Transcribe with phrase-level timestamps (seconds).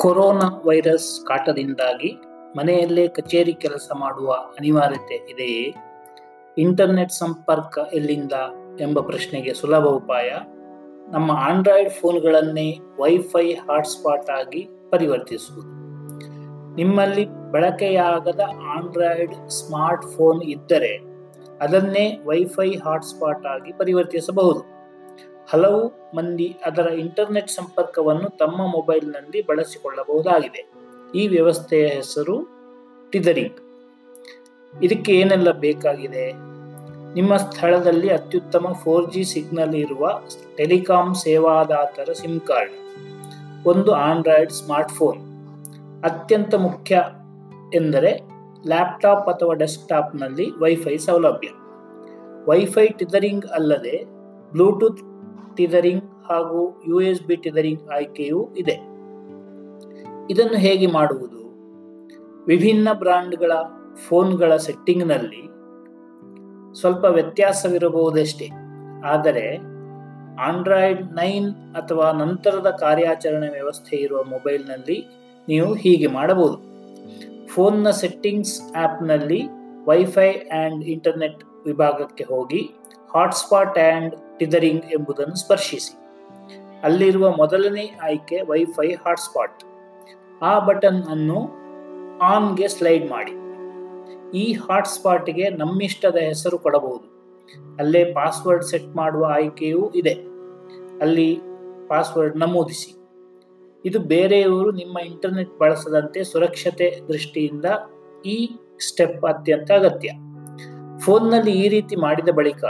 [0.00, 2.16] Corona virus ಕಾಟದಿಂದಾಗಿ
[2.56, 5.74] ಮನೆಯಲ್ಲೇ ಕಚೇರಿ ಕೆಲಸ ಮಾಡುವ ಅನಿವಾರ್ಯತೆ ಇದೆಯೇ?
[6.58, 8.32] ಇಂಟರ್ನೆಟ್ ಸಂಪರ್ಕ ಎಲ್ಲಿಂದ
[8.80, 10.30] ಎಂಬ ಪ್ರಶ್ನೆಗೆ ಸುಲಭ ಉಪಾಯ?
[11.08, 15.68] ನಮ್ಮ ಆಂಡ್ರಾಯ್ಡ್ ಫೋನ್ಗಳನ್ನೇ ವೈಫೈ ಹಾಟ್ಸ್ಪಾಟ್ ಆಗಿ ಪರಿವರ್ತಿಸುವುದು.
[16.74, 18.40] ನಿಮ್ಮಲ್ಲಿ ಬಳಕೆಯಾಗದ
[18.76, 21.00] ಆಂಡ್ರಾಯ್ಡ್ ಸ್ಮಾರ್ಟ್ ಫೋನ್ ಇದ್ದರೆ
[21.60, 24.79] ಅದನ್ನೇ ವೈಫೈ ಹಾಟ್ಸ್ಪಾಟ್ ಆಗಿ ಪರಿವರ್ತಿಸಬಹುದು.
[25.52, 25.80] ಹಲವು
[26.16, 30.62] ಮಂದಿ ಅದರ ಇಂಟರ್ನೆಟ್ ಸಂಪರ್ಕವನ್ನು ತಮ್ಮ ಮೊಬೈಲ್ನಲ್ಲಿ ಬಳಸಿಕೊಳ್ಳಬಹುದಾಗಿದೆ.
[31.14, 32.36] ಈ ವ್ಯವಸ್ಥೆಯ ಹೆಸರು
[33.12, 33.58] ಟಿದರಿಂಗ್.
[34.82, 36.26] ಇದಕ್ಕೆ ಏನೆಲ್ಲ ಬೇಕಾಗಿದೆ?
[37.14, 40.10] ನಿಮ್ಮ ಸ್ಥಳದಲ್ಲಿ ಅತ್ಯುತ್ತಮ ಫೋರ್ ಜಿ ಸಿಗ್ನಲ್ ಇರುವ
[40.56, 42.76] ಟೆಲಿಕಾಂ ಸೇವಾದಾತರ ಸಿಮ್ ಕಾರ್ಡ್,
[43.66, 45.20] ಒಂದು ಆಂಡ್ರಾಯ್ಡ್ ಸ್ಮಾರ್ಟ್ಫೋನ್,
[46.04, 47.02] ಅತ್ಯಂತ ಮುಖ್ಯ
[47.74, 48.12] ಎಂದರೆ
[48.66, 51.48] ಲ್ಯಾಪ್ಟಾಪ್ ಅಥವಾ ಡೆಸ್ಕ್ಟಾಪ್ನಲ್ಲಿ ವೈಫೈ ಸೌಲಭ್ಯ.
[52.46, 53.96] ವೈಫೈ ಟಿದರಿಂಗ್ ಅಲ್ಲದೆ
[54.52, 55.02] ಬ್ಲೂಟೂತ್
[55.54, 58.72] ಟಿದರಿಂಗ್ ಹಾಗೂ ಯು ಎಸ್ ಬಿ ಟಿದರಿಂಗ್ ಆಯ್ಕೆಯೂ ಇದೆ.
[60.30, 61.40] ಇದನ್ನು ಹೇಗೆ ಮಾಡುವುದು?
[62.44, 63.52] ವಿಭಿನ್ನ ಬ್ರಾಂಡ್ಗಳ
[64.08, 65.50] ಫೋನ್ಗಳ ಸೆಟ್ಟಿಂಗ್ನಲ್ಲಿ
[66.80, 68.48] ಸ್ವಲ್ಪ ವ್ಯತ್ಯಾಸವಿರಬಹುದಷ್ಟೇ.
[69.04, 69.56] ಆದರೆ
[70.40, 75.06] ಆಂಡ್ರಾಯ್ಡ್ ನೈನ್ ಅಥವಾ ನಂತರದ ಕಾರ್ಯಾಚರಣೆ ವ್ಯವಸ್ಥೆ ಇರುವ ಮೊಬೈಲ್ನಲ್ಲಿ
[75.48, 76.70] ನೀವು ಹೀಗೆ ಮಾಡಬಹುದು.
[77.46, 79.42] ಫೋನ್ನ ಸೆಟ್ಟಿಂಗ್ಸ್ ಆ್ಯಪ್ನಲ್ಲಿ
[79.86, 82.74] ವೈಫೈ ಆ್ಯಂಡ್ ಇಂಟರ್ನೆಟ್ ವಿಭಾಗಕ್ಕೆ ಹೋಗಿ
[83.14, 85.96] ಹಾಟ್ಸ್ಪಾಟ್ ಆ್ಯಂಡ್ ಟಿದರಿಂಗ್ ಎಂಬುದನ್ನು ಸ್ಪರ್ಶಿಸಿ.
[86.82, 89.64] ಅಲ್ಲಿರುವ ಮೊದಲನೇ ಆಯ್ಕೆ ವೈಫೈ ಹಾಟ್ಸ್ಪಾಟ್.
[90.42, 91.48] ಆ ಬಟನ್ ಅನ್ನು
[92.18, 93.32] ಆನ್ಗೆ ಸ್ಲೈಡ್ ಮಾಡಿ.
[94.38, 97.20] ಈ ಹಾಟ್ಸ್ಪಾಟ್ಗೆ ನಮ್ಮಿಷ್ಟದ ಹೆಸರು ಕೊಡಬಹುದು.
[97.78, 100.12] ಅಲ್ಲೇ ಪಾಸ್ವರ್ಡ್ ಸೆಟ್ ಮಾಡುವ ಆಯ್ಕೆಯೂ ಇದೆ.
[101.00, 101.40] ಅಲ್ಲಿ
[101.88, 102.96] ಪಾಸ್ವರ್ಡ್ ನಮೂದಿಸಿ.
[103.84, 107.64] ಇದು ಬೇರೆಯವರು ನಿಮ್ಮ ಇಂಟರ್ನೆಟ್ ಬಳಸದಂತೆ ಸುರಕ್ಷತೆ ದೃಷ್ಟಿಯಿಂದ
[108.26, 108.50] ಈ
[108.88, 110.10] ಸ್ಟೆಪ್ ಅತ್ಯಂತ ಅಗತ್ಯ.
[110.98, 112.64] ಫೋನ್ನಲ್ಲಿ ಈ ರೀತಿ ಮಾಡಿದ ಬಳಿಕ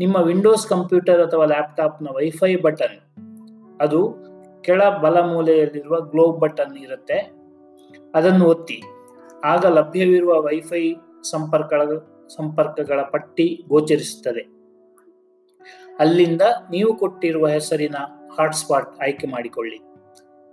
[0.00, 2.98] ನಿಮ್ಮ ವಿಂಡೋಸ್ ಕಂಪ್ಯೂಟರ್ ಅಥವಾ ಲ್ಯಾಪ್ಟಾಪ್ನ ವೈಫೈ ಬಟನ್
[3.80, 4.24] ಅದು
[4.62, 7.34] ಕೆಳ ಬಲ ಮೂಲೆಯಲ್ಲಿರುವ ಗ್ಲೋಬ್ ಬಟನ್ ಇರುತ್ತೆ.
[8.14, 8.82] ಅದನ್ನು ಒತ್ತಿ,
[9.44, 10.94] ಆಗ ಲಭ್ಯವಿರುವ ವೈಫೈ
[11.30, 11.98] ಸಂಪರ್ಕಗಳ
[12.36, 14.40] ಸಂಪರ್ಕಗಳ ಪಟ್ಟಿ ಗೋಚರಿಸುತ್ತದೆ.
[15.98, 17.94] ಅಲ್ಲಿಂದ ನೀವು ಕೊಟ್ಟಿರುವ ಹೆಸರಿನ
[18.38, 19.78] ಹಾಟ್ಸ್ಪಾಟ್ ಆಯ್ಕೆ ಮಾಡಿಕೊಳ್ಳಿ.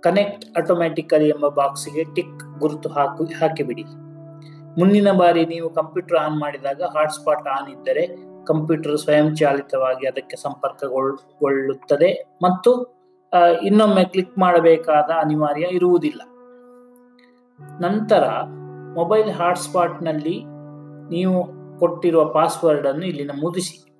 [0.00, 3.82] ಕನೆಕ್ಟ್ ಆಟೋಮ್ಯಾಟಿಕಲಿ ಎಂಬ ಬಾಕ್ಸಿಗೆ ಟಿಕ್ ಗುರುತು ಹಾಕಿ, ಹಾಕಿಬಿಡಿ.
[4.80, 12.24] ಮುಂದಿನ ಬಾರಿ ನೀವು ಕಂಪ್ಯೂಟರ್ ಆನ್ ಮಾಡಿದಾಗ ಹಾಟ್ಸ್ಪಾಟ್ ಆನ್ ಇದ್ದರೆ ಕಂಪ್ಯೂಟರ್ ಸ್ವಯಂಚಾಲಿತವಾಗಿ ಅದಕ್ಕೆ ಸಂಪರ್ಕಗೊಳ್ಳುತ್ತದೆ.
[12.42, 13.02] ಮತ್ತು
[13.62, 16.20] ಇನ್ನೊಮ್ಮೆ ಕ್ಲಿಕ್ ಮಾಡಬೇಕಾದ ಅನಿವಾರ್ಯ ಇರುವುದಿಲ್ಲ.
[17.80, 18.24] ನಂತರ,
[18.94, 20.42] ಮೊಬೈಲ್ ಹಾಟ್ಸ್ಪಾಟ್ನಲ್ಲಿ
[21.10, 23.92] ನೀವು ಕೊಟ್ಟಿರುವ ಪಾಸ್ವರ್ಡ್ ಅನ್ನು ಇಲ್ಲಿ ನಮೂದಿಸಿ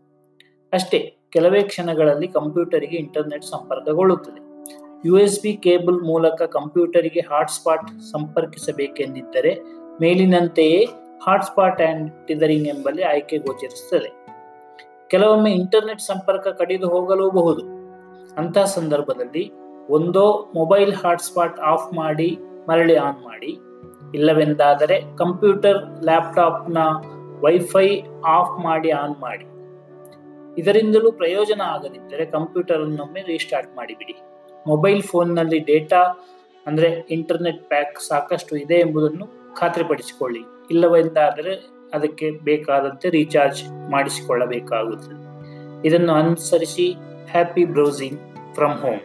[0.73, 4.41] ಅಷ್ಟೇ, ಕೆಲವೇ ಕ್ಷಣಗಳಲ್ಲಿ ಕಂಪ್ಯೂಟರಿಗೆ ಇಂಟರ್ನೆಟ್ ಸಂಪರ್ಕಗೊಳ್ಳುತ್ತದೆ.
[5.09, 9.59] ಯು ಎಸ್ ಬಿ ಕೇಬಲ್ ಮೂಲಕ ಕಂಪ್ಯೂಟರಿಗೆ ಹಾಟ್ಸ್ಪಾಟ್ ಸಂಪರ್ಕಿಸಬೇಕೆಂದಿದ್ದರೆ,
[10.01, 10.85] ಮೇಲಿನಂತೆಯೇ
[11.27, 14.22] ಹಾಟ್ಸ್ಪಾಟ್ ಆ್ಯಂಡ್ ಟಿದರಿಂಗ್ ಎಂಬಲ್ಲಿ ಆಯ್ಕೆ ಗೋಚರಿಸುತ್ತದೆ.
[15.13, 17.63] ಕೆಲವೊಮ್ಮೆ ಇಂಟರ್ನೆಟ್ ಸಂಪರ್ಕ ಕಡಿದು ಹೋಗಲೂಬಹುದು.
[18.39, 19.45] ಅಂತಹ ಸಂದರ್ಭದಲ್ಲಿ
[19.89, 20.25] ಒಂದೋ
[20.55, 22.29] ಮೊಬೈಲ್ ಹಾಟ್ಸ್ಪಾಟ್ ಆಫ್ ಮಾಡಿ,
[22.69, 23.53] ಮರಳಿ ಆನ್ ಮಾಡಿ.
[24.15, 26.79] ಇಲ್ಲವೆಂದಾದರೆ ಕಂಪ್ಯೂಟರ್ ಲ್ಯಾಪ್ಟಾಪ್ನ
[27.45, 27.89] ವೈಫೈ
[28.27, 29.47] ಆಫ್ ಮಾಡಿ ಆನ್ ಮಾಡಿ.
[30.61, 34.17] ಇದರಿಂದಲೂ ಪ್ರಯೋಜನ ಆಗದಿದ್ದರೆ ಕಂಪ್ಯೂಟರ್ ಅನ್ನೊಮ್ಮೆ ರೀಸ್ಟಾರ್ಟ್ ಮಾಡಿಬಿಡಿ.
[34.67, 36.03] ಮೊಬೈಲ್ ಫೋನ್ನಲ್ಲಿ ಡೇಟಾ
[36.67, 40.43] ಅಂದರೆ ಇಂಟರ್ನೆಟ್ ಪ್ಯಾಕ್ ಸಾಕಷ್ಟು ಇದೆ ಎಂಬುದನ್ನು ಖಾತ್ರಿಪಡಿಸಿಕೊಳ್ಳಿ.
[40.71, 41.53] ಇಲ್ಲವೆಂದಾದರೆ
[41.95, 45.23] ಅದಕ್ಕೆ ಬೇಕಾದಂತೆ ರೀಚಾರ್ಜ್ ಮಾಡಿಸಿಕೊಳ್ಳಬೇಕಾಗುತ್ತದೆ.
[45.89, 46.95] ಇದನ್ನು ಅನುಸರಿಸಿ
[47.31, 48.21] ಹ್ಯಾಪಿ ಬ್ರೌಸಿಂಗ್
[48.55, 49.01] ಫ್ರಮ್ ಹೋಮ್